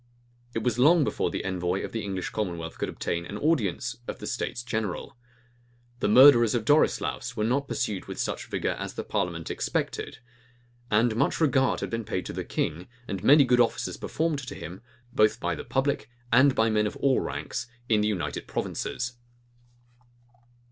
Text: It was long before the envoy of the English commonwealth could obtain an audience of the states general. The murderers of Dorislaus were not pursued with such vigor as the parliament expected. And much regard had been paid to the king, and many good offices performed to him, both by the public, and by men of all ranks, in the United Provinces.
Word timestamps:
It 0.55 0.63
was 0.63 0.79
long 0.79 1.03
before 1.03 1.29
the 1.29 1.45
envoy 1.45 1.83
of 1.85 1.91
the 1.91 2.01
English 2.01 2.31
commonwealth 2.31 2.79
could 2.79 2.89
obtain 2.89 3.23
an 3.23 3.37
audience 3.37 3.97
of 4.07 4.17
the 4.17 4.25
states 4.25 4.63
general. 4.63 5.15
The 5.99 6.07
murderers 6.09 6.55
of 6.55 6.65
Dorislaus 6.65 7.35
were 7.37 7.43
not 7.43 7.67
pursued 7.67 8.05
with 8.07 8.19
such 8.19 8.47
vigor 8.47 8.71
as 8.79 8.95
the 8.95 9.03
parliament 9.03 9.51
expected. 9.51 10.17
And 10.89 11.15
much 11.15 11.39
regard 11.39 11.81
had 11.81 11.91
been 11.91 12.03
paid 12.03 12.25
to 12.25 12.33
the 12.33 12.43
king, 12.43 12.87
and 13.07 13.23
many 13.23 13.43
good 13.45 13.61
offices 13.61 13.95
performed 13.95 14.39
to 14.39 14.55
him, 14.55 14.81
both 15.13 15.39
by 15.39 15.53
the 15.53 15.63
public, 15.63 16.09
and 16.33 16.55
by 16.55 16.71
men 16.71 16.87
of 16.87 16.95
all 16.97 17.19
ranks, 17.19 17.67
in 17.87 18.01
the 18.01 18.07
United 18.07 18.47
Provinces. 18.47 19.13